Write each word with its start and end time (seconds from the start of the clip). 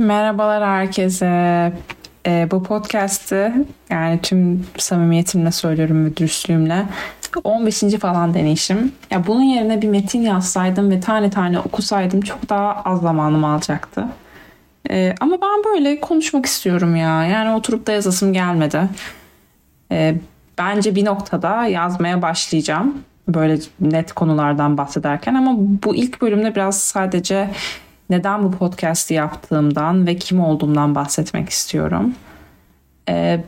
Merhabalar 0.00 0.64
herkese. 0.64 1.72
Ee, 2.26 2.48
bu 2.50 2.62
podcast'ı 2.62 3.52
yani 3.90 4.20
tüm 4.22 4.66
samimiyetimle 4.76 5.52
söylüyorum 5.52 6.06
ve 6.06 6.16
dürüstlüğümle 6.16 6.84
15. 7.44 7.80
falan 7.80 8.34
deneyişim. 8.34 8.92
Ya 9.10 9.26
bunun 9.26 9.42
yerine 9.42 9.82
bir 9.82 9.88
metin 9.88 10.22
yazsaydım 10.22 10.90
ve 10.90 11.00
tane 11.00 11.30
tane 11.30 11.60
okusaydım 11.60 12.20
çok 12.20 12.48
daha 12.48 12.82
az 12.84 13.00
zamanımı 13.00 13.46
alacaktı. 13.46 14.06
Ee, 14.90 15.14
ama 15.20 15.38
ben 15.42 15.72
böyle 15.72 16.00
konuşmak 16.00 16.46
istiyorum 16.46 16.96
ya. 16.96 17.24
Yani 17.24 17.56
oturup 17.56 17.86
da 17.86 17.92
yazasım 17.92 18.32
gelmedi. 18.32 18.80
Ee, 19.92 20.14
bence 20.58 20.94
bir 20.94 21.04
noktada 21.04 21.66
yazmaya 21.66 22.22
başlayacağım. 22.22 22.98
Böyle 23.28 23.58
net 23.80 24.12
konulardan 24.12 24.78
bahsederken 24.78 25.34
ama 25.34 25.52
bu 25.56 25.96
ilk 25.96 26.22
bölümde 26.22 26.54
biraz 26.54 26.82
sadece 26.82 27.50
neden 28.10 28.42
bu 28.42 28.50
podcast'i 28.50 29.14
yaptığımdan 29.14 30.06
ve 30.06 30.16
kim 30.16 30.40
olduğumdan 30.40 30.94
bahsetmek 30.94 31.48
istiyorum. 31.48 32.14
Ee, 33.08 33.44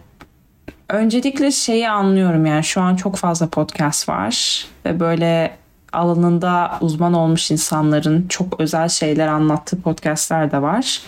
öncelikle 0.89 1.51
şeyi 1.51 1.89
anlıyorum 1.89 2.47
yani 2.47 2.65
şu 2.65 2.81
an 2.81 2.97
çok 2.97 3.17
fazla 3.17 3.49
podcast 3.49 4.09
var 4.09 4.67
ve 4.85 5.01
böyle 5.01 5.57
alanında 5.93 6.79
uzman 6.81 7.15
olmuş 7.15 7.51
insanların 7.51 8.27
çok 8.29 8.61
özel 8.61 8.89
şeyler 8.89 9.29
anlattığı 9.29 9.81
podcastler 9.81 10.53
de 10.53 10.63
var. 10.63 11.01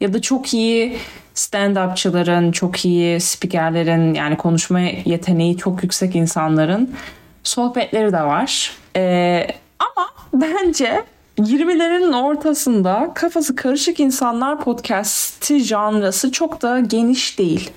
Ya 0.00 0.12
da 0.12 0.22
çok 0.22 0.54
iyi 0.54 0.96
stand-upçıların, 1.34 2.52
çok 2.52 2.84
iyi 2.84 3.20
spikerlerin 3.20 4.14
yani 4.14 4.36
konuşma 4.36 4.80
yeteneği 4.80 5.56
çok 5.56 5.82
yüksek 5.82 6.16
insanların 6.16 6.94
sohbetleri 7.42 8.12
de 8.12 8.22
var. 8.22 8.76
Ee, 8.96 9.46
ama 9.78 10.08
bence 10.32 11.04
20'lerin 11.38 12.16
ortasında 12.16 13.10
kafası 13.14 13.56
karışık 13.56 14.00
insanlar 14.00 14.60
podcast'i 14.60 15.58
janrası 15.58 16.32
çok 16.32 16.62
da 16.62 16.80
geniş 16.80 17.38
değil. 17.38 17.70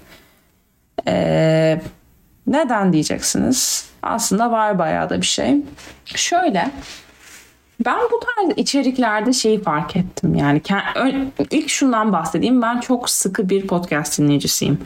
Ee, 1.07 1.81
neden 2.47 2.93
diyeceksiniz? 2.93 3.89
Aslında 4.03 4.51
var 4.51 4.79
bayağı 4.79 5.09
da 5.09 5.21
bir 5.21 5.25
şey. 5.25 5.57
Şöyle 6.05 6.71
ben 7.85 7.99
bu 8.11 8.19
tarz 8.19 8.57
içeriklerde 8.57 9.33
şeyi 9.33 9.63
fark 9.63 9.95
ettim. 9.95 10.35
Yani 10.35 10.61
ilk 11.51 11.69
şundan 11.69 12.13
bahsedeyim. 12.13 12.61
Ben 12.61 12.79
çok 12.79 13.09
sıkı 13.09 13.49
bir 13.49 13.67
podcast 13.67 14.19
dinleyicisiyim. 14.19 14.79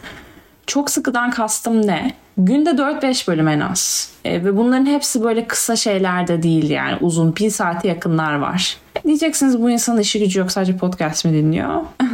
Çok 0.68 0.90
sıkıdan 0.90 1.32
kastım 1.32 1.88
ne? 1.88 2.14
Günde 2.42 2.70
4-5 2.70 3.28
bölüm 3.28 3.48
en 3.48 3.60
az. 3.60 4.12
E, 4.26 4.44
ve 4.44 4.58
bunların 4.58 4.86
hepsi 4.86 5.24
böyle 5.24 5.48
kısa 5.48 5.76
şeyler 5.76 6.28
de 6.28 6.44
değil 6.44 6.70
yani 6.70 6.98
uzun 7.02 7.36
bir 7.36 7.50
saate 7.50 7.88
yakınlar 7.88 8.36
var. 8.36 8.78
Diyeceksiniz 9.06 9.62
bu 9.62 9.70
insanın 9.70 10.00
işi 10.02 10.20
gücü 10.20 10.40
yok 10.40 10.52
sadece 10.52 10.78
podcast 10.78 11.26
mi 11.26 11.34
dinliyor? 11.34 11.82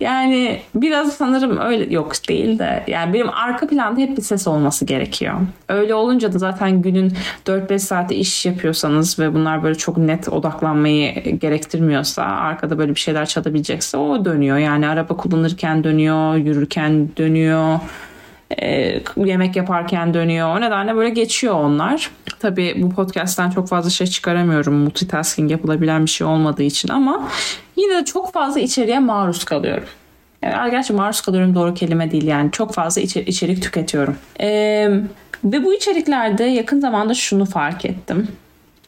Yani 0.00 0.60
biraz 0.74 1.12
sanırım 1.12 1.58
öyle 1.60 1.94
yok 1.94 2.12
değil 2.28 2.58
de 2.58 2.84
yani 2.86 3.12
benim 3.12 3.28
arka 3.30 3.66
planda 3.66 4.00
hep 4.00 4.16
bir 4.16 4.22
ses 4.22 4.46
olması 4.46 4.84
gerekiyor. 4.84 5.34
Öyle 5.68 5.94
olunca 5.94 6.32
da 6.32 6.38
zaten 6.38 6.82
günün 6.82 7.12
4-5 7.46 7.78
saate 7.78 8.14
iş 8.14 8.46
yapıyorsanız 8.46 9.18
ve 9.18 9.34
bunlar 9.34 9.62
böyle 9.62 9.74
çok 9.74 9.98
net 9.98 10.28
odaklanmayı 10.28 11.38
gerektirmiyorsa 11.38 12.22
arkada 12.22 12.78
böyle 12.78 12.94
bir 12.94 13.00
şeyler 13.00 13.26
çalabilecekse 13.26 13.96
o 13.96 14.24
dönüyor. 14.24 14.58
Yani 14.58 14.88
araba 14.88 15.16
kullanırken 15.16 15.84
dönüyor, 15.84 16.34
yürürken 16.34 17.08
dönüyor 17.16 17.80
e, 18.62 19.00
yemek 19.16 19.56
yaparken 19.56 20.14
dönüyor. 20.14 20.56
O 20.56 20.60
nedenle 20.60 20.96
böyle 20.96 21.10
geçiyor 21.10 21.54
onlar. 21.54 22.10
Tabii 22.40 22.74
bu 22.76 22.90
podcast'ten 22.94 23.50
çok 23.50 23.68
fazla 23.68 23.90
şey 23.90 24.06
çıkaramıyorum. 24.06 24.74
Multitasking 24.74 25.50
yapılabilen 25.50 26.04
bir 26.04 26.10
şey 26.10 26.26
olmadığı 26.26 26.62
için 26.62 26.88
ama 26.88 27.28
yine 27.76 27.96
de 27.96 28.04
çok 28.04 28.32
fazla 28.32 28.60
içeriğe 28.60 28.98
maruz 28.98 29.44
kalıyorum. 29.44 29.84
Yani 30.42 30.70
gerçi 30.70 30.92
maruz 30.92 31.20
kalıyorum 31.20 31.54
doğru 31.54 31.74
kelime 31.74 32.10
değil 32.10 32.26
yani. 32.26 32.50
Çok 32.50 32.74
fazla 32.74 33.00
içer- 33.00 33.26
içerik 33.26 33.62
tüketiyorum. 33.62 34.16
Ee, 34.40 34.88
ve 35.44 35.64
bu 35.64 35.74
içeriklerde 35.74 36.44
yakın 36.44 36.80
zamanda 36.80 37.14
şunu 37.14 37.44
fark 37.44 37.84
ettim. 37.84 38.28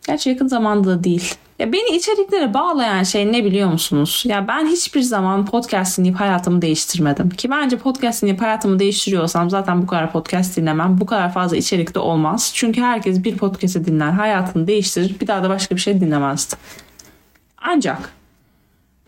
Gerçi 0.06 0.30
yakın 0.30 0.46
zamanda 0.48 0.88
da 0.88 1.04
değil. 1.04 1.34
Ya 1.58 1.72
beni 1.72 1.96
içeriklere 1.96 2.54
bağlayan 2.54 3.02
şey 3.02 3.32
ne 3.32 3.44
biliyor 3.44 3.68
musunuz? 3.68 4.22
Ya 4.26 4.48
ben 4.48 4.66
hiçbir 4.66 5.00
zaman 5.00 5.46
podcast 5.46 5.98
dinleyip 5.98 6.20
hayatımı 6.20 6.62
değiştirmedim. 6.62 7.30
Ki 7.30 7.50
bence 7.50 7.78
podcast 7.78 8.22
dinleyip 8.22 8.40
hayatımı 8.40 8.78
değiştiriyorsam 8.78 9.50
zaten 9.50 9.82
bu 9.82 9.86
kadar 9.86 10.12
podcast 10.12 10.56
dinlemem. 10.56 11.00
Bu 11.00 11.06
kadar 11.06 11.32
fazla 11.32 11.56
içerikte 11.56 11.98
olmaz. 11.98 12.52
Çünkü 12.54 12.80
herkes 12.80 13.24
bir 13.24 13.36
podcast'i 13.36 13.84
dinler, 13.84 14.10
hayatını 14.10 14.66
değiştirir. 14.66 15.20
Bir 15.20 15.26
daha 15.26 15.42
da 15.42 15.48
başka 15.48 15.76
bir 15.76 15.80
şey 15.80 16.00
dinlemezdi. 16.00 16.54
Ancak 17.58 18.10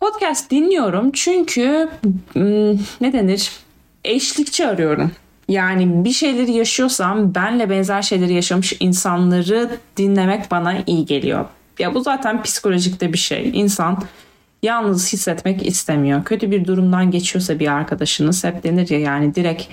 podcast 0.01 0.51
dinliyorum 0.51 1.11
çünkü 1.13 1.89
ne 3.01 3.13
denir? 3.13 3.53
Eşlikçi 4.05 4.67
arıyorum. 4.67 5.13
Yani 5.49 6.05
bir 6.05 6.13
şeyleri 6.13 6.53
yaşıyorsam 6.53 7.35
benle 7.35 7.71
benzer 7.71 8.03
şeyleri 8.03 8.33
yaşamış 8.33 8.77
insanları 8.81 9.77
dinlemek 9.97 10.51
bana 10.51 10.75
iyi 10.87 11.07
geliyor. 11.07 11.45
Ya 11.79 11.95
bu 11.95 12.01
zaten 12.01 12.43
psikolojik 12.43 13.01
de 13.01 13.13
bir 13.13 13.19
şey. 13.19 13.51
İnsan 13.55 14.03
yalnız 14.63 15.13
hissetmek 15.13 15.67
istemiyor. 15.67 16.25
Kötü 16.25 16.51
bir 16.51 16.65
durumdan 16.65 17.11
geçiyorsa 17.11 17.59
bir 17.59 17.69
arkadaşınız 17.69 18.45
hep 18.45 18.63
denir 18.63 18.91
ya 18.91 18.99
yani 18.99 19.35
direkt 19.35 19.65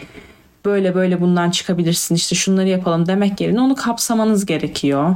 böyle 0.66 0.96
böyle 0.96 1.22
bundan 1.22 1.52
çıkabilirsin 1.52 2.16
işte 2.16 2.36
şunları 2.36 2.70
yapalım 2.70 3.08
demek 3.08 3.42
yerine 3.42 3.62
onu 3.62 3.76
kapsamanız 3.76 4.46
gerekiyor. 4.46 5.16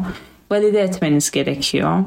Valide 0.52 0.80
etmeniz 0.80 1.32
gerekiyor. 1.32 2.04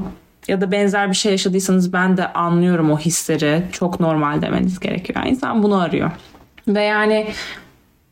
Ya 0.49 0.61
da 0.61 0.73
benzer 0.73 1.11
bir 1.11 1.17
şey 1.17 1.33
yaşadıysanız 1.33 1.93
ben 1.93 2.17
de 2.17 2.33
anlıyorum 2.33 2.91
o 2.91 2.99
hisleri. 2.99 3.63
Çok 3.73 4.01
normal 4.01 4.43
demeniz 4.43 4.81
gerekiyor. 4.81 5.19
Yani 5.19 5.31
insan 5.31 5.63
bunu 5.63 5.81
arıyor. 5.81 6.11
Ve 6.69 6.83
yani 6.83 7.33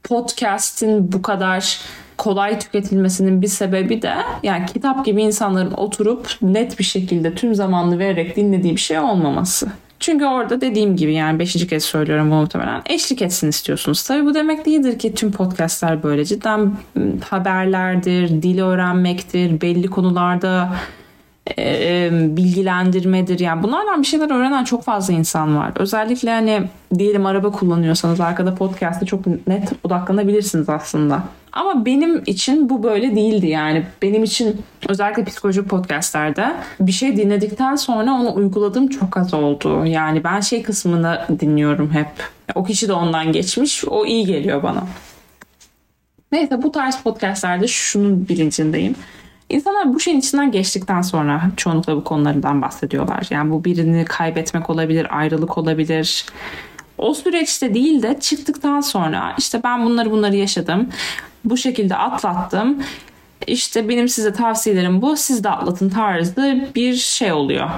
podcast'in 0.05 1.13
bu 1.13 1.23
kadar 1.23 1.81
kolay 2.19 2.59
tüketilmesinin 2.59 3.43
bir 3.43 3.47
sebebi 3.47 4.03
de 4.03 4.15
yani 4.43 4.67
kitap 4.67 5.05
gibi 5.05 5.23
insanların 5.23 5.73
oturup 5.73 6.29
net 6.43 6.79
bir 6.79 6.85
şekilde 6.85 7.35
tüm 7.35 7.55
zamanını 7.55 7.99
vererek 7.99 8.37
dinlediği 8.37 8.73
bir 8.73 8.81
şey 8.81 8.99
olmaması. 8.99 9.69
Çünkü 10.01 10.25
orada 10.25 10.61
dediğim 10.61 10.97
gibi 10.97 11.15
yani 11.15 11.39
beşinci 11.39 11.69
kez 11.69 11.85
söylüyorum 11.85 12.31
bu 12.31 12.35
muhtemelen 12.35 12.83
eşlik 12.87 13.23
etsin 13.23 13.49
istiyorsunuz. 13.49 14.03
Tabii 14.03 14.27
bu 14.27 14.35
demek 14.35 14.67
değildir 14.67 14.99
ki 14.99 15.15
tüm 15.15 15.33
podcastler 15.33 16.03
böyle. 16.03 16.25
Cidden 16.25 16.73
haberlerdir, 17.31 18.43
dil 18.43 18.63
öğrenmektir, 18.63 19.61
belli 19.61 19.87
konularda 19.91 20.73
e, 21.59 22.09
bilgilendirmedir. 22.13 23.41
Yani 23.41 23.63
bunlardan 23.63 24.03
bir 24.03 24.07
şeyler 24.07 24.31
öğrenen 24.31 24.65
çok 24.65 24.85
fazla 24.85 25.15
insan 25.15 25.57
var. 25.57 25.73
Özellikle 25.77 26.31
hani 26.31 26.63
diyelim 26.99 27.27
araba 27.27 27.51
kullanıyorsanız 27.51 28.21
arkada 28.21 28.55
podcast'te 28.55 29.07
çok 29.07 29.27
net 29.47 29.73
odaklanabilirsiniz 29.85 30.69
aslında. 30.69 31.23
Ama 31.53 31.85
benim 31.85 32.23
için 32.27 32.69
bu 32.69 32.83
böyle 32.83 33.17
değildi 33.17 33.47
yani. 33.47 33.87
Benim 34.03 34.25
için 34.25 34.63
özellikle 34.89 35.25
psikolojik 35.25 35.69
podcastlerde 35.69 36.55
bir 36.81 36.93
şey 36.93 37.17
dinledikten 37.17 37.77
sonra 37.77 38.13
onu 38.13 38.35
uyguladığım 38.35 38.89
çok 38.89 39.17
az 39.17 39.35
oldu. 39.35 39.87
Yani 39.87 40.25
ben 40.25 40.41
şey 40.41 40.63
kısmını 40.63 41.21
dinliyorum 41.41 41.91
hep. 41.91 42.09
O 42.55 42.65
kişi 42.65 42.89
de 42.89 42.93
ondan 42.93 43.33
geçmiş. 43.33 43.85
O 43.85 44.07
iyi 44.07 44.27
geliyor 44.27 44.63
bana. 44.63 44.85
Neyse 46.33 46.63
bu 46.63 46.73
tarz 46.73 47.03
podcastlerde 47.03 47.69
şunun 47.69 48.29
bilincindeyim. 48.29 48.95
İnsanlar 49.49 49.95
bu 49.95 50.01
şeyin 50.01 50.19
içinden 50.19 50.53
geçtikten 50.53 51.03
sonra 51.03 51.43
çoğunlukla 51.57 51.97
bu 51.97 52.05
konularından 52.05 52.63
bahsediyorlar. 52.63 53.27
Yani 53.31 53.51
bu 53.51 53.65
birini 53.65 54.05
kaybetmek 54.05 54.71
olabilir, 54.71 55.19
ayrılık 55.19 55.59
olabilir. 55.59 56.27
O 56.99 57.15
süreçte 57.15 57.75
değil 57.75 58.03
de 58.03 58.21
çıktıktan 58.21 58.81
sonra 58.81 59.35
işte 59.39 59.61
ben 59.65 59.85
bunları 59.85 60.11
bunları 60.11 60.37
yaşadım. 60.37 60.89
Bu 61.45 61.57
şekilde 61.57 61.97
atlattım. 61.97 62.83
İşte 63.47 63.89
benim 63.89 64.09
size 64.09 64.33
tavsiyelerim 64.33 65.03
bu. 65.03 65.17
Siz 65.17 65.45
de 65.45 65.51
atlatın 65.51 65.89
tarzı 65.89 66.69
bir 66.75 66.95
şey 66.95 67.33
oluyor. 67.33 67.71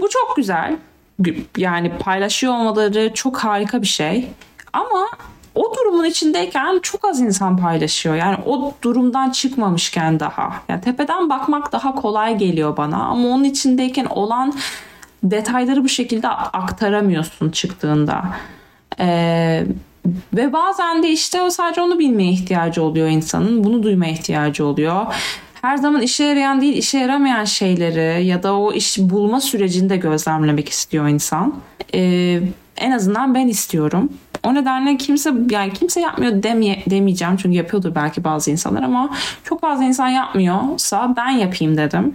Bu 0.00 0.08
çok 0.08 0.36
güzel. 0.36 0.76
Yani 1.56 1.92
paylaşıyor 1.98 2.54
olmaları 2.54 3.10
çok 3.14 3.38
harika 3.38 3.82
bir 3.82 3.86
şey. 3.86 4.28
Ama 4.72 5.06
durumun 5.92 6.10
içindeyken 6.10 6.78
çok 6.82 7.04
az 7.04 7.20
insan 7.20 7.56
paylaşıyor. 7.56 8.14
Yani 8.14 8.36
o 8.46 8.74
durumdan 8.82 9.30
çıkmamışken 9.30 10.20
daha. 10.20 10.52
Yani 10.68 10.80
tepeden 10.80 11.30
bakmak 11.30 11.72
daha 11.72 11.94
kolay 11.94 12.38
geliyor 12.38 12.76
bana 12.76 12.96
ama 12.96 13.28
onun 13.28 13.44
içindeyken 13.44 14.04
olan 14.04 14.54
detayları 15.22 15.84
bu 15.84 15.88
şekilde 15.88 16.28
aktaramıyorsun 16.28 17.50
çıktığında. 17.50 18.24
Ee, 19.00 19.64
ve 20.34 20.52
bazen 20.52 21.02
de 21.02 21.10
işte 21.10 21.42
o 21.42 21.50
sadece 21.50 21.80
onu 21.80 21.98
bilmeye 21.98 22.32
ihtiyacı 22.32 22.82
oluyor 22.82 23.08
insanın. 23.08 23.64
Bunu 23.64 23.82
duymaya 23.82 24.12
ihtiyacı 24.12 24.66
oluyor. 24.66 25.06
Her 25.62 25.76
zaman 25.76 26.02
işe 26.02 26.24
yarayan 26.24 26.60
değil, 26.60 26.76
işe 26.76 26.98
yaramayan 26.98 27.44
şeyleri 27.44 28.26
ya 28.26 28.42
da 28.42 28.56
o 28.56 28.72
iş 28.72 28.98
bulma 28.98 29.40
sürecinde 29.40 29.96
gözlemlemek 29.96 30.68
istiyor 30.68 31.08
insan. 31.08 31.54
Ee, 31.94 32.40
en 32.76 32.90
azından 32.90 33.34
ben 33.34 33.48
istiyorum. 33.48 34.08
O 34.42 34.54
nedenle 34.54 34.96
kimse 34.96 35.32
yani 35.50 35.72
kimse 35.72 36.00
yapmıyor 36.00 36.42
demeye, 36.42 36.82
demeyeceğim 36.90 37.36
çünkü 37.36 37.56
yapıyordur 37.56 37.94
belki 37.94 38.24
bazı 38.24 38.50
insanlar 38.50 38.82
ama 38.82 39.10
çok 39.44 39.60
fazla 39.60 39.84
insan 39.84 40.08
yapmıyorsa 40.08 41.14
ben 41.16 41.30
yapayım 41.30 41.76
dedim. 41.76 42.14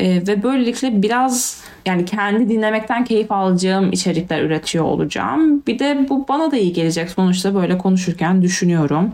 Ee, 0.00 0.22
ve 0.26 0.42
böylelikle 0.42 1.02
biraz 1.02 1.62
yani 1.86 2.04
kendi 2.04 2.48
dinlemekten 2.48 3.04
keyif 3.04 3.32
alacağım 3.32 3.92
içerikler 3.92 4.42
üretiyor 4.42 4.84
olacağım. 4.84 5.62
Bir 5.66 5.78
de 5.78 6.06
bu 6.08 6.28
bana 6.28 6.50
da 6.50 6.56
iyi 6.56 6.72
gelecek 6.72 7.10
sonuçta 7.10 7.54
böyle 7.54 7.78
konuşurken 7.78 8.42
düşünüyorum. 8.42 9.12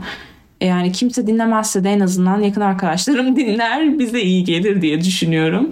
E, 0.60 0.66
yani 0.66 0.92
kimse 0.92 1.26
dinlemezse 1.26 1.84
de 1.84 1.90
en 1.90 2.00
azından 2.00 2.40
yakın 2.40 2.60
arkadaşlarım 2.60 3.36
dinler 3.36 3.98
bize 3.98 4.20
iyi 4.22 4.44
gelir 4.44 4.82
diye 4.82 5.00
düşünüyorum. 5.00 5.70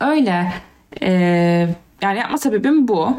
Öyle. 0.00 0.52
Ee, 1.02 1.68
yani 2.02 2.18
yapma 2.18 2.38
sebebim 2.38 2.88
bu. 2.88 3.16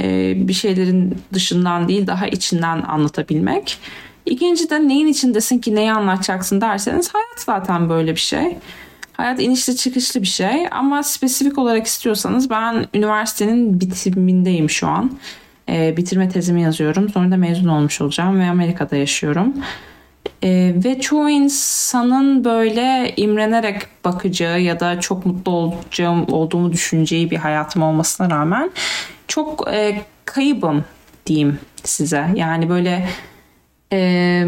Ee, 0.00 0.48
bir 0.48 0.52
şeylerin 0.52 1.18
dışından 1.32 1.88
değil 1.88 2.06
daha 2.06 2.26
içinden 2.26 2.82
anlatabilmek. 2.82 3.78
İkinci 4.26 4.70
de 4.70 4.88
neyin 4.88 5.06
içindesin 5.06 5.58
ki 5.58 5.74
neyi 5.74 5.92
anlatacaksın 5.92 6.60
derseniz 6.60 7.14
hayat 7.14 7.40
zaten 7.40 7.88
böyle 7.88 8.10
bir 8.10 8.20
şey. 8.20 8.56
Hayat 9.12 9.40
inişli 9.40 9.76
çıkışlı 9.76 10.22
bir 10.22 10.26
şey 10.26 10.66
ama 10.70 11.02
spesifik 11.02 11.58
olarak 11.58 11.86
istiyorsanız 11.86 12.50
ben 12.50 12.86
üniversitenin 12.94 13.80
bitimindeyim 13.80 14.70
şu 14.70 14.86
an. 14.86 15.18
Ee, 15.68 15.96
bitirme 15.96 16.28
tezimi 16.28 16.62
yazıyorum. 16.62 17.08
Sonra 17.08 17.30
da 17.30 17.36
mezun 17.36 17.68
olmuş 17.68 18.00
olacağım 18.00 18.40
ve 18.40 18.50
Amerika'da 18.50 18.96
yaşıyorum. 18.96 19.54
Ee, 20.44 20.72
ve 20.84 21.00
çoğu 21.00 21.30
insanın 21.30 22.44
böyle 22.44 23.14
imrenerek 23.16 23.82
bakacağı 24.04 24.60
ya 24.60 24.80
da 24.80 25.00
çok 25.00 25.26
mutlu 25.26 25.52
olacağım 25.52 26.26
olduğumu 26.32 26.72
düşüneceği 26.72 27.30
bir 27.30 27.36
hayatım 27.36 27.82
olmasına 27.82 28.30
rağmen 28.30 28.70
çok 29.28 29.68
e, 29.72 30.02
kaybım 30.24 30.84
diyeyim 31.26 31.58
size. 31.84 32.26
Yani 32.34 32.68
böyle 32.68 33.08
e, 33.92 34.44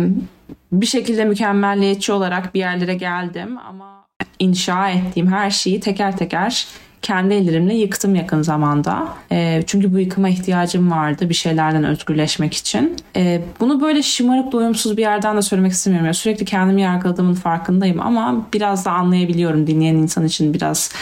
bir 0.72 0.86
şekilde 0.86 1.24
mükemmelliyetçi 1.24 2.12
olarak 2.12 2.54
bir 2.54 2.60
yerlere 2.60 2.94
geldim 2.94 3.58
ama 3.68 4.06
inşa 4.38 4.88
ettiğim 4.88 5.32
her 5.32 5.50
şeyi 5.50 5.80
teker 5.80 6.16
teker 6.16 6.66
kendi 7.02 7.34
ellerimle 7.34 7.74
yıktım 7.74 8.14
yakın 8.14 8.42
zamanda. 8.42 9.08
E, 9.32 9.62
çünkü 9.66 9.94
bu 9.94 9.98
yıkıma 9.98 10.28
ihtiyacım 10.28 10.90
vardı 10.90 11.28
bir 11.28 11.34
şeylerden 11.34 11.84
özgürleşmek 11.84 12.54
için. 12.54 12.96
E, 13.16 13.42
bunu 13.60 13.80
böyle 13.80 14.02
şımarık 14.02 14.52
doyumsuz 14.52 14.96
bir 14.96 15.02
yerden 15.02 15.36
de 15.36 15.42
söylemek 15.42 15.72
istemiyorum. 15.72 16.06
Yani 16.06 16.14
sürekli 16.14 16.44
kendimi 16.44 16.82
yargıladığımın 16.82 17.34
farkındayım 17.34 18.00
ama 18.00 18.46
biraz 18.54 18.84
da 18.84 18.92
anlayabiliyorum 18.92 19.66
dinleyen 19.66 19.94
insan 19.94 20.24
için 20.24 20.54
biraz 20.54 20.92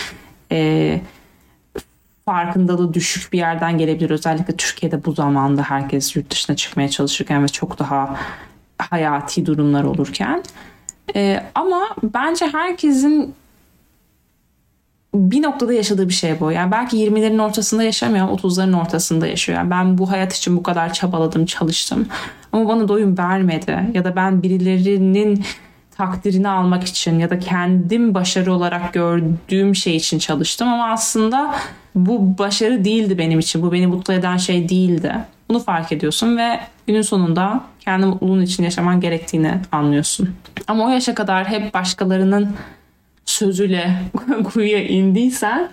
e, 0.53 1.01
farkındalığı 2.25 2.95
düşük 2.95 3.33
bir 3.33 3.39
yerden 3.39 3.79
gelebilir. 3.79 4.11
Özellikle 4.11 4.57
Türkiye'de 4.57 5.05
bu 5.05 5.13
zamanda 5.13 5.63
herkes 5.63 6.17
yurt 6.17 6.31
dışına 6.31 6.57
çıkmaya 6.57 6.89
çalışırken 6.89 7.43
ve 7.43 7.49
çok 7.49 7.79
daha 7.79 8.17
hayati 8.79 9.47
durumlar 9.47 9.85
olurken. 9.85 10.43
Ee, 11.15 11.43
ama 11.55 11.89
bence 12.03 12.47
herkesin 12.47 13.35
bir 15.17 15.43
noktada 15.43 15.73
yaşadığı 15.73 16.09
bir 16.09 16.15
şey 16.15 16.41
bu. 16.41 16.53
Yani 16.53 16.73
belki 16.73 16.97
20'lerin 16.97 17.43
ortasında 17.43 17.83
yaşamıyor 17.83 18.29
30'ların 18.29 18.81
ortasında 18.81 19.27
yaşıyor. 19.27 19.59
Yani 19.59 19.71
ben 19.71 19.99
bu 19.99 20.11
hayat 20.11 20.35
için 20.35 20.57
bu 20.57 20.63
kadar 20.63 20.93
çabaladım, 20.93 21.47
çalıştım. 21.47 22.07
Ama 22.53 22.69
bana 22.69 22.89
doyum 22.89 23.19
vermedi. 23.19 23.91
Ya 23.95 24.05
da 24.05 24.17
ben 24.17 24.43
birilerinin 24.43 25.45
takdirini 25.97 26.49
almak 26.49 26.85
için 26.85 27.19
ya 27.19 27.31
da 27.31 27.39
kendim 27.39 28.15
başarı 28.15 28.53
olarak 28.53 28.93
gördüğüm 28.93 29.75
şey 29.75 29.97
için 29.97 30.19
çalıştım 30.19 30.69
ama 30.69 30.93
aslında 30.93 31.55
bu 31.95 32.39
başarı 32.39 32.85
değildi 32.85 33.19
benim 33.19 33.39
için. 33.39 33.63
Bu 33.63 33.73
beni 33.73 33.87
mutlu 33.87 34.15
eden 34.15 34.37
şey 34.37 34.69
değildi. 34.69 35.15
Bunu 35.49 35.59
fark 35.59 35.93
ediyorsun 35.93 36.37
ve 36.37 36.61
günün 36.87 37.03
sonunda 37.03 37.61
kendi 37.81 38.07
mutluluğun 38.07 38.43
için 38.43 38.65
yaşaman 38.65 39.01
gerektiğini 39.01 39.55
anlıyorsun. 39.73 40.35
Ama 40.67 40.85
o 40.85 40.89
yaşa 40.89 41.15
kadar 41.15 41.49
hep 41.49 41.75
başkalarının 41.75 42.49
sözüyle 43.37 43.91
kuyuya 44.53 44.85
indiysen 44.85 45.71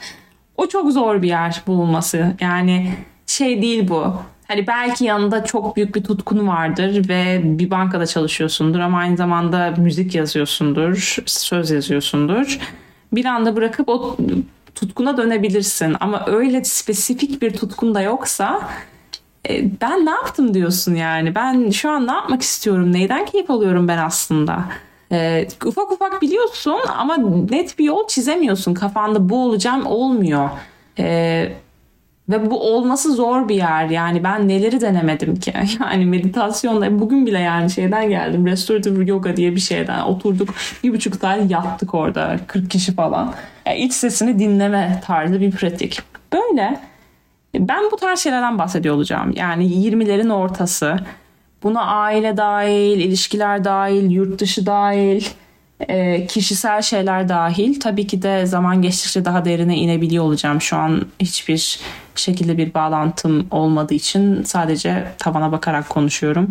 o 0.57 0.67
çok 0.67 0.91
zor 0.91 1.21
bir 1.21 1.27
yer 1.27 1.61
bulunması. 1.67 2.33
Yani 2.39 2.93
şey 3.27 3.61
değil 3.61 3.87
bu. 3.87 4.15
Hani 4.47 4.67
belki 4.67 5.05
yanında 5.05 5.45
çok 5.45 5.75
büyük 5.75 5.95
bir 5.95 6.03
tutkun 6.03 6.47
vardır 6.47 7.09
ve 7.09 7.41
bir 7.43 7.71
bankada 7.71 8.05
çalışıyorsundur 8.05 8.79
ama 8.79 8.97
aynı 8.97 9.17
zamanda 9.17 9.73
müzik 9.77 10.15
yazıyorsundur, 10.15 11.17
söz 11.25 11.71
yazıyorsundur. 11.71 12.59
Bir 13.13 13.25
anda 13.25 13.55
bırakıp 13.55 13.89
o 13.89 14.17
tutkuna 14.75 15.17
dönebilirsin 15.17 15.95
ama 15.99 16.25
öyle 16.27 16.63
spesifik 16.63 17.41
bir 17.41 17.53
tutkun 17.53 17.95
da 17.95 18.01
yoksa 18.01 18.69
e, 19.49 19.81
ben 19.81 20.05
ne 20.05 20.11
yaptım 20.11 20.53
diyorsun 20.53 20.95
yani. 20.95 21.35
Ben 21.35 21.69
şu 21.69 21.89
an 21.89 22.07
ne 22.07 22.11
yapmak 22.11 22.41
istiyorum? 22.41 22.93
Neyden 22.93 23.25
keyif 23.25 23.49
alıyorum 23.51 23.87
ben 23.87 23.97
aslında? 23.97 24.65
E, 25.13 25.47
ufak 25.65 25.91
ufak 25.91 26.21
biliyorsun 26.21 26.79
ama 26.97 27.17
net 27.49 27.79
bir 27.79 27.85
yol 27.85 28.07
çizemiyorsun. 28.07 28.73
Kafanda 28.73 29.29
bu 29.29 29.45
olacağım 29.45 29.85
olmuyor. 29.85 30.49
E, 30.99 31.49
ve 32.29 32.51
bu 32.51 32.73
olması 32.73 33.13
zor 33.13 33.49
bir 33.49 33.55
yer. 33.55 33.89
Yani 33.89 34.23
ben 34.23 34.47
neleri 34.47 34.81
denemedim 34.81 35.35
ki? 35.35 35.53
Yani 35.79 36.05
meditasyonda 36.05 36.99
bugün 36.99 37.25
bile 37.25 37.39
yani 37.39 37.69
şeyden 37.71 38.09
geldim. 38.09 38.45
Restorative 38.45 39.05
yoga 39.05 39.37
diye 39.37 39.55
bir 39.55 39.59
şeyden 39.59 40.01
oturduk. 40.01 40.49
Bir 40.83 40.93
buçuk 40.93 41.15
saat 41.15 41.51
yattık 41.51 41.93
orada. 41.93 42.37
40 42.47 42.71
kişi 42.71 42.93
falan. 42.93 43.33
Yani 43.65 43.77
iç 43.77 43.93
sesini 43.93 44.39
dinleme 44.39 45.01
tarzı 45.05 45.41
bir 45.41 45.51
pratik. 45.51 46.01
Böyle. 46.33 46.79
Ben 47.59 47.83
bu 47.91 47.95
tarz 47.95 48.19
şeylerden 48.19 48.57
bahsediyor 48.57 48.95
olacağım. 48.95 49.33
Yani 49.35 49.65
20'lerin 49.65 50.33
ortası. 50.33 50.97
Buna 51.63 51.85
aile 51.85 52.37
dahil, 52.37 52.99
ilişkiler 52.99 53.63
dahil, 53.63 54.11
yurt 54.11 54.39
dışı 54.39 54.65
dahil, 54.65 55.25
e, 55.79 56.27
kişisel 56.27 56.81
şeyler 56.81 57.29
dahil. 57.29 57.79
Tabii 57.79 58.07
ki 58.07 58.21
de 58.21 58.45
zaman 58.45 58.81
geçtikçe 58.81 59.25
daha 59.25 59.45
derine 59.45 59.77
inebiliyor 59.77 60.23
olacağım. 60.23 60.61
Şu 60.61 60.77
an 60.77 61.05
hiçbir 61.19 61.79
şekilde 62.15 62.57
bir 62.57 62.73
bağlantım 62.73 63.47
olmadığı 63.51 63.93
için 63.93 64.43
sadece 64.43 65.07
tavana 65.17 65.51
bakarak 65.51 65.89
konuşuyorum. 65.89 66.47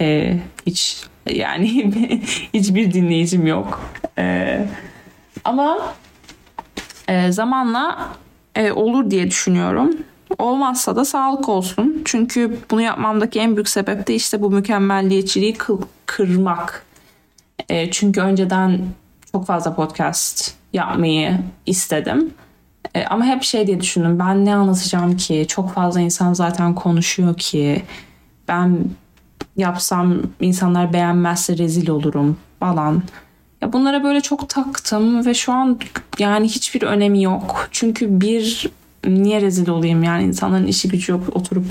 E, 0.00 0.36
hiç 0.66 1.02
yani 1.26 1.68
hiçbir 2.54 2.92
dinleyicim 2.92 3.46
yok. 3.46 3.80
E, 4.18 4.58
ama 5.44 5.94
e, 7.08 7.32
zamanla 7.32 8.08
e, 8.54 8.72
olur 8.72 9.10
diye 9.10 9.30
düşünüyorum. 9.30 9.90
Olmazsa 10.38 10.96
da 10.96 11.04
sağlık 11.04 11.48
olsun. 11.48 12.02
Çünkü 12.04 12.58
bunu 12.70 12.82
yapmamdaki 12.82 13.40
en 13.40 13.56
büyük 13.56 13.68
sebep 13.68 14.06
de 14.06 14.14
işte 14.14 14.42
bu 14.42 14.50
mükemmelliyetçiliği 14.50 15.56
kırmak. 16.06 16.86
E, 17.68 17.90
çünkü 17.90 18.20
önceden 18.20 18.80
çok 19.32 19.46
fazla 19.46 19.74
podcast 19.74 20.54
yapmayı 20.72 21.38
istedim. 21.66 22.30
E, 22.94 23.04
ama 23.04 23.24
hep 23.24 23.42
şey 23.42 23.66
diye 23.66 23.80
düşündüm. 23.80 24.18
Ben 24.18 24.44
ne 24.44 24.54
anlatacağım 24.54 25.16
ki? 25.16 25.44
Çok 25.48 25.72
fazla 25.72 26.00
insan 26.00 26.32
zaten 26.32 26.74
konuşuyor 26.74 27.36
ki. 27.36 27.82
Ben 28.48 28.84
yapsam 29.56 30.22
insanlar 30.40 30.92
beğenmezse 30.92 31.58
rezil 31.58 31.88
olurum 31.88 32.36
falan. 32.60 33.02
Ya 33.60 33.72
bunlara 33.72 34.04
böyle 34.04 34.20
çok 34.20 34.48
taktım 34.48 35.26
ve 35.26 35.34
şu 35.34 35.52
an 35.52 35.78
yani 36.18 36.48
hiçbir 36.48 36.82
önemi 36.82 37.22
yok. 37.22 37.68
Çünkü 37.70 38.20
bir 38.20 38.70
niye 39.04 39.40
rezil 39.40 39.68
olayım 39.68 40.02
yani 40.02 40.24
insanların 40.24 40.66
işi 40.66 40.88
gücü 40.88 41.12
yok 41.12 41.22
oturup 41.32 41.64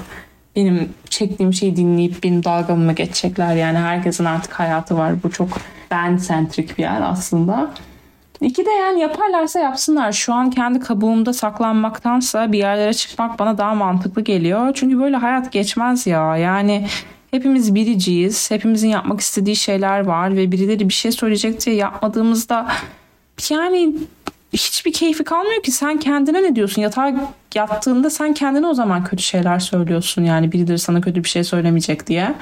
benim 0.55 0.89
çektiğim 1.09 1.53
şeyi 1.53 1.75
dinleyip 1.75 2.24
benim 2.24 2.43
dalgamıma 2.43 2.91
geçecekler 2.91 3.55
yani 3.55 3.77
herkesin 3.77 4.25
artık 4.25 4.53
hayatı 4.53 4.98
var 4.98 5.24
bu 5.24 5.31
çok 5.31 5.50
ben 5.91 6.17
sentrik 6.17 6.77
bir 6.77 6.83
yer 6.83 7.01
aslında. 7.01 7.71
İki 8.41 8.65
de 8.65 8.69
yani 8.69 9.00
yaparlarsa 9.00 9.59
yapsınlar. 9.59 10.12
Şu 10.12 10.33
an 10.33 10.50
kendi 10.50 10.79
kabuğumda 10.79 11.33
saklanmaktansa 11.33 12.51
bir 12.51 12.57
yerlere 12.57 12.93
çıkmak 12.93 13.39
bana 13.39 13.57
daha 13.57 13.75
mantıklı 13.75 14.21
geliyor. 14.21 14.71
Çünkü 14.74 15.00
böyle 15.00 15.17
hayat 15.17 15.51
geçmez 15.51 16.07
ya. 16.07 16.38
Yani 16.38 16.88
hepimiz 17.31 17.75
biriciyiz. 17.75 18.51
Hepimizin 18.51 18.89
yapmak 18.89 19.19
istediği 19.19 19.55
şeyler 19.55 20.05
var 20.05 20.36
ve 20.36 20.51
birileri 20.51 20.89
bir 20.89 20.93
şey 20.93 21.12
söyleyecek 21.12 21.65
diye 21.65 21.75
yapmadığımızda 21.75 22.67
yani 23.50 23.93
hiçbir 24.53 24.93
keyfi 24.93 25.23
kalmıyor 25.23 25.63
ki. 25.63 25.71
Sen 25.71 25.99
kendine 25.99 26.43
ne 26.43 26.55
diyorsun? 26.55 26.81
Yatağa 26.81 27.13
yattığında 27.55 28.09
sen 28.09 28.33
kendine 28.33 28.67
o 28.67 28.73
zaman 28.73 29.03
kötü 29.03 29.23
şeyler 29.23 29.59
söylüyorsun. 29.59 30.23
Yani 30.23 30.51
birileri 30.51 30.79
sana 30.79 31.01
kötü 31.01 31.23
bir 31.23 31.29
şey 31.29 31.43
söylemeyecek 31.43 32.07
diye. 32.07 32.35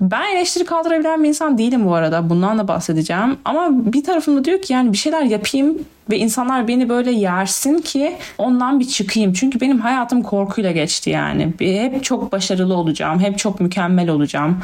Ben 0.00 0.36
eleştiri 0.36 0.64
kaldırabilen 0.64 1.22
bir 1.22 1.28
insan 1.28 1.58
değilim 1.58 1.86
bu 1.86 1.94
arada. 1.94 2.30
Bundan 2.30 2.58
da 2.58 2.68
bahsedeceğim. 2.68 3.36
Ama 3.44 3.92
bir 3.92 4.04
tarafımda 4.04 4.44
diyor 4.44 4.62
ki 4.62 4.72
yani 4.72 4.92
bir 4.92 4.96
şeyler 4.96 5.22
yapayım 5.22 5.78
ve 6.10 6.18
insanlar 6.18 6.68
beni 6.68 6.88
böyle 6.88 7.12
yersin 7.12 7.78
ki 7.78 8.16
ondan 8.38 8.80
bir 8.80 8.84
çıkayım. 8.84 9.32
Çünkü 9.32 9.60
benim 9.60 9.80
hayatım 9.80 10.22
korkuyla 10.22 10.70
geçti 10.70 11.10
yani. 11.10 11.52
Hep 11.58 12.04
çok 12.04 12.32
başarılı 12.32 12.74
olacağım, 12.74 13.20
hep 13.20 13.38
çok 13.38 13.60
mükemmel 13.60 14.08
olacağım 14.08 14.58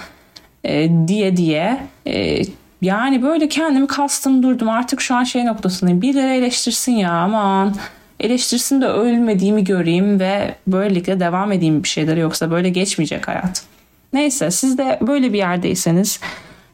e, 0.64 0.90
diye 1.08 1.36
diye. 1.36 1.80
E, 2.06 2.42
yani 2.82 3.22
böyle 3.22 3.48
kendimi 3.48 3.86
kastım 3.86 4.42
durdum. 4.42 4.68
Artık 4.68 5.00
şu 5.00 5.14
an 5.14 5.24
şey 5.24 5.46
noktasındayım. 5.46 6.02
Birileri 6.02 6.38
eleştirsin 6.38 6.92
ya 6.92 7.12
aman 7.12 7.74
eleştirsin 8.20 8.80
de 8.80 8.86
ölmediğimi 8.86 9.64
göreyim 9.64 10.20
ve 10.20 10.54
böylelikle 10.66 11.20
devam 11.20 11.52
edeyim 11.52 11.82
bir 11.82 11.88
şeyler 11.88 12.16
yoksa 12.16 12.50
böyle 12.50 12.68
geçmeyecek 12.68 13.28
hayat. 13.28 13.64
Neyse 14.12 14.50
siz 14.50 14.78
de 14.78 14.98
böyle 15.00 15.32
bir 15.32 15.38
yerdeyseniz 15.38 16.20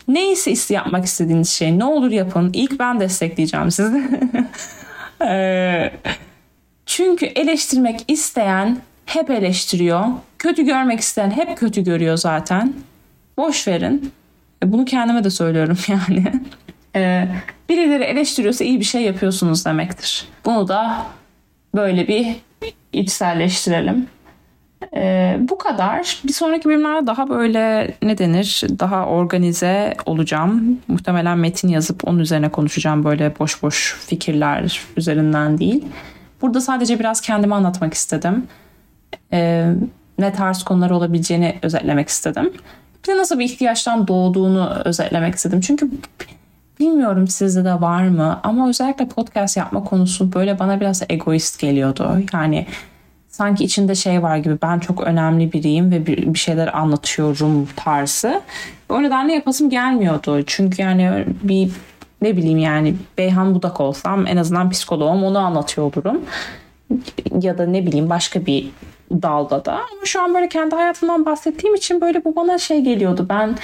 neyse 0.08 0.74
yapmak 0.74 1.04
istediğiniz 1.04 1.48
şey 1.48 1.78
ne 1.78 1.84
olur 1.84 2.10
yapın. 2.10 2.50
İlk 2.52 2.78
ben 2.78 3.00
destekleyeceğim 3.00 3.70
sizi. 3.70 4.02
ee, 5.26 5.92
Çünkü 6.86 7.26
eleştirmek 7.26 8.00
isteyen 8.08 8.78
hep 9.06 9.30
eleştiriyor. 9.30 10.04
Kötü 10.38 10.62
görmek 10.62 11.00
isteyen 11.00 11.30
hep 11.30 11.58
kötü 11.58 11.84
görüyor 11.84 12.16
zaten. 12.16 12.72
Boş 13.36 13.68
verin. 13.68 14.12
E, 14.64 14.72
bunu 14.72 14.84
kendime 14.84 15.24
de 15.24 15.30
söylüyorum 15.30 15.78
yani. 15.88 16.32
Ee, 16.96 17.28
birileri 17.68 18.02
eleştiriyorsa 18.02 18.64
iyi 18.64 18.80
bir 18.80 18.84
şey 18.84 19.02
yapıyorsunuz 19.02 19.64
demektir. 19.64 20.28
Bunu 20.44 20.68
da 20.68 21.06
böyle 21.74 22.08
bir 22.08 22.36
içselleştirelim. 22.92 24.06
Ee, 24.96 25.36
bu 25.40 25.58
kadar. 25.58 26.18
Bir 26.24 26.32
sonraki 26.32 26.68
bölümlerde 26.68 27.06
daha 27.06 27.28
böyle 27.28 27.94
ne 28.02 28.18
denir? 28.18 28.62
Daha 28.78 29.06
organize 29.06 29.94
olacağım. 30.06 30.78
Muhtemelen 30.88 31.38
metin 31.38 31.68
yazıp 31.68 32.08
onun 32.08 32.18
üzerine 32.18 32.48
konuşacağım. 32.48 33.04
Böyle 33.04 33.38
boş 33.38 33.62
boş 33.62 33.96
fikirler 34.06 34.80
üzerinden 34.96 35.58
değil. 35.58 35.84
Burada 36.42 36.60
sadece 36.60 36.98
biraz 36.98 37.20
kendimi 37.20 37.54
anlatmak 37.54 37.94
istedim. 37.94 38.46
Ee, 39.32 39.72
ne 40.18 40.32
tarz 40.32 40.64
konular 40.64 40.90
olabileceğini 40.90 41.58
özetlemek 41.62 42.08
istedim. 42.08 42.52
Bir 43.04 43.12
de 43.12 43.16
nasıl 43.16 43.38
bir 43.38 43.44
ihtiyaçtan 43.44 44.08
doğduğunu 44.08 44.70
özetlemek 44.84 45.34
istedim. 45.34 45.60
Çünkü 45.60 45.90
bilmiyorum 46.80 47.28
sizde 47.28 47.64
de 47.64 47.80
var 47.80 48.02
mı 48.02 48.40
ama 48.42 48.68
özellikle 48.68 49.08
podcast 49.08 49.56
yapma 49.56 49.84
konusu 49.84 50.32
böyle 50.32 50.58
bana 50.58 50.80
biraz 50.80 51.02
egoist 51.08 51.60
geliyordu. 51.60 52.18
Yani 52.32 52.66
sanki 53.28 53.64
içinde 53.64 53.94
şey 53.94 54.22
var 54.22 54.36
gibi 54.36 54.58
ben 54.62 54.78
çok 54.78 55.00
önemli 55.00 55.52
biriyim 55.52 55.90
ve 55.90 56.06
bir, 56.06 56.34
bir 56.34 56.38
şeyler 56.38 56.78
anlatıyorum 56.78 57.68
tarzı. 57.76 58.40
O 58.88 59.02
nedenle 59.02 59.34
yapasım 59.34 59.70
gelmiyordu. 59.70 60.42
Çünkü 60.46 60.82
yani 60.82 61.24
bir 61.42 61.70
ne 62.22 62.36
bileyim 62.36 62.58
yani 62.58 62.94
Beyhan 63.18 63.54
Budak 63.54 63.80
olsam 63.80 64.26
en 64.26 64.36
azından 64.36 64.70
psikoloğum 64.70 65.24
onu 65.24 65.38
anlatıyor 65.38 65.86
olurum. 65.86 66.20
Ya 67.40 67.58
da 67.58 67.66
ne 67.66 67.86
bileyim 67.86 68.10
başka 68.10 68.46
bir 68.46 68.68
dalda 69.22 69.64
da. 69.64 69.72
Ama 69.72 70.04
şu 70.04 70.22
an 70.22 70.34
böyle 70.34 70.48
kendi 70.48 70.74
hayatımdan 70.74 71.26
bahsettiğim 71.26 71.74
için 71.74 72.00
böyle 72.00 72.24
bu 72.24 72.36
bana 72.36 72.58
şey 72.58 72.80
geliyordu. 72.80 73.26
Ben 73.28 73.56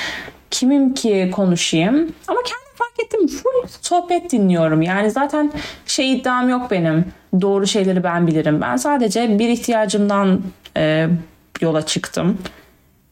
kimim 0.51 0.95
ki 0.95 1.31
konuşayım? 1.35 1.95
Ama 2.29 2.41
kendim 2.43 2.75
fark 2.75 3.01
ettim 3.05 3.27
full 3.27 3.69
sohbet 3.83 4.33
dinliyorum. 4.33 4.83
Yani 4.83 5.11
zaten 5.11 5.53
şey 5.87 6.13
iddiam 6.13 6.49
yok 6.49 6.71
benim. 6.71 7.05
Doğru 7.41 7.67
şeyleri 7.67 8.05
ben 8.05 8.27
bilirim. 8.27 8.61
Ben 8.61 8.77
sadece 8.77 9.39
bir 9.39 9.49
ihtiyacımdan 9.49 10.41
e, 10.77 11.09
yola 11.61 11.87
çıktım. 11.87 12.39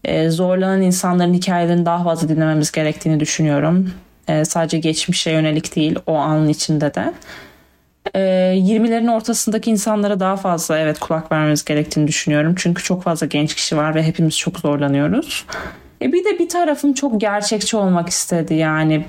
E, 0.05 0.31
zorlanan 0.31 0.83
insanların 0.83 1.35
hikayelerini 1.35 1.87
daha 1.87 2.05
fazla 2.05 2.29
dinlememiz 2.29 2.73
gerektiğini 2.73 3.21
düşünüyorum. 3.21 3.91
E, 4.29 4.45
sadece 4.45 4.79
geçmişe 4.79 5.31
yönelik 5.31 5.77
değil 5.77 5.99
o 6.07 6.15
anın 6.15 6.49
içinde 6.49 6.95
de. 6.95 7.13
E, 8.15 8.21
20'lerin 8.57 9.11
ortasındaki 9.11 9.71
insanlara 9.71 10.21
daha 10.21 10.37
fazla 10.37 10.79
evet 10.79 10.99
kulak 10.99 11.33
vermemiz 11.33 11.65
gerektiğini 11.65 12.07
düşünüyorum. 12.07 12.55
Çünkü 12.57 12.83
çok 12.83 13.03
fazla 13.03 13.27
genç 13.27 13.55
kişi 13.55 13.77
var 13.77 13.95
ve 13.95 14.03
hepimiz 14.03 14.39
çok 14.39 14.59
zorlanıyoruz. 14.59 15.47
E 16.03 16.13
bir 16.13 16.25
de 16.25 16.39
bir 16.39 16.49
tarafım 16.49 16.93
çok 16.93 17.21
gerçekçi 17.21 17.77
olmak 17.77 18.09
istedi 18.09 18.55
yani. 18.55 19.05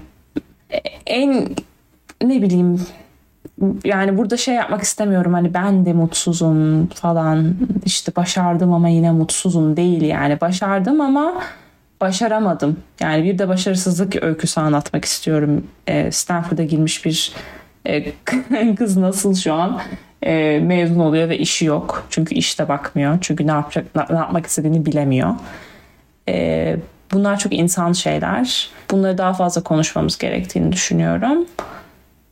En 1.06 1.50
ne 2.24 2.42
bileyim 2.42 2.86
yani 3.84 4.18
burada 4.18 4.38
şey 4.38 4.56
yapmak 4.56 4.82
istemiyorum 4.82 5.34
hani 5.34 5.54
ben 5.54 5.86
de 5.86 5.94
mutsuzum 5.94 6.88
falan 6.88 7.56
işte 7.86 8.16
başardım 8.16 8.74
ama 8.74 8.90
yine 8.90 9.12
mutsuzum 9.12 9.78
değil 9.78 10.02
yani 10.02 10.42
başardım 10.42 11.02
ama 11.02 11.42
başaramadım. 12.02 12.78
Yani 13.00 13.24
bir 13.24 13.40
de 13.40 13.48
başarısızlık 13.48 14.24
öyküsü 14.24 14.60
anlatmak 14.60 15.06
istiyorum. 15.06 15.68
E, 15.88 16.12
Stanford'a 16.12 16.64
girmiş 16.64 17.06
bir 17.06 17.34
e, 17.36 17.59
kız 18.78 18.98
nasıl 18.98 19.36
şu 19.36 19.54
an 19.54 19.82
e, 20.24 20.60
mezun 20.60 21.00
oluyor 21.00 21.30
ve 21.30 21.38
işi 21.38 21.66
yok. 21.66 22.08
Çünkü 22.10 22.36
işte 22.36 22.70
bakmıyor. 22.70 23.18
Çünkü 23.22 23.48
ne 23.48 23.52
yapacak 23.52 23.86
ne, 23.96 24.18
yapmak 24.18 24.46
istediğini 24.46 24.86
bilemiyor. 24.86 25.36
E, 26.30 26.76
bunlar 27.12 27.40
çok 27.40 27.54
insan 27.54 27.94
şeyler. 27.94 28.70
Bunları 28.92 29.18
daha 29.18 29.34
fazla 29.34 29.64
konuşmamız 29.64 30.18
gerektiğini 30.18 30.72
düşünüyorum. 30.72 31.46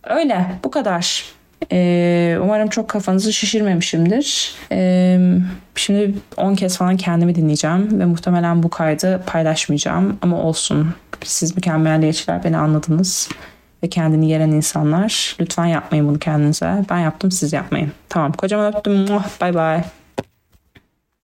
Öyle 0.03 0.45
bu 0.63 0.71
kadar. 0.71 1.23
Ee, 1.71 2.37
umarım 2.41 2.67
çok 2.67 2.89
kafanızı 2.89 3.33
şişirmemişimdir. 3.33 4.55
Ee, 4.71 5.19
şimdi 5.75 6.13
10 6.37 6.55
kez 6.55 6.77
falan 6.77 6.97
kendimi 6.97 7.35
dinleyeceğim 7.35 7.99
ve 7.99 8.05
muhtemelen 8.05 8.63
bu 8.63 8.69
kaydı 8.69 9.23
paylaşmayacağım 9.25 10.17
ama 10.21 10.41
olsun. 10.41 10.93
Siz 11.23 11.55
mükemmeliyetçiler 11.55 12.43
beni 12.43 12.57
anladınız 12.57 13.29
ve 13.83 13.89
kendini 13.89 14.29
yeren 14.29 14.51
insanlar 14.51 15.35
lütfen 15.39 15.65
yapmayın 15.65 16.07
bunu 16.07 16.19
kendinize. 16.19 16.85
Ben 16.89 16.99
yaptım 16.99 17.31
siz 17.31 17.53
yapmayın. 17.53 17.91
Tamam 18.09 18.33
kocaman 18.33 18.75
öptüm. 18.75 19.05
Bye 19.41 19.53
bye. 19.53 19.96